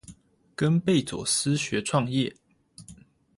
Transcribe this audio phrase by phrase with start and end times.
[0.55, 2.35] 跟貝佐斯學創業